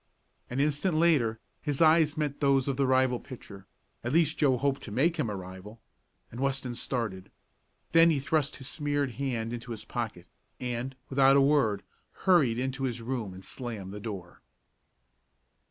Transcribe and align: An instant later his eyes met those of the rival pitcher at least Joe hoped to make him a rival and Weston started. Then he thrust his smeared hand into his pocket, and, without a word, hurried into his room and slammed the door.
An 0.49 0.59
instant 0.59 0.95
later 0.97 1.39
his 1.61 1.79
eyes 1.79 2.17
met 2.17 2.39
those 2.39 2.67
of 2.67 2.75
the 2.75 2.87
rival 2.87 3.19
pitcher 3.19 3.67
at 4.03 4.13
least 4.13 4.39
Joe 4.39 4.57
hoped 4.57 4.81
to 4.81 4.91
make 4.91 5.17
him 5.17 5.29
a 5.29 5.35
rival 5.35 5.79
and 6.31 6.39
Weston 6.39 6.73
started. 6.73 7.29
Then 7.91 8.09
he 8.09 8.19
thrust 8.19 8.55
his 8.55 8.67
smeared 8.67 9.11
hand 9.11 9.53
into 9.53 9.69
his 9.69 9.85
pocket, 9.85 10.27
and, 10.59 10.95
without 11.09 11.37
a 11.37 11.41
word, 11.41 11.83
hurried 12.25 12.57
into 12.57 12.85
his 12.85 12.99
room 12.99 13.31
and 13.31 13.45
slammed 13.45 13.93
the 13.93 13.99
door. 13.99 14.41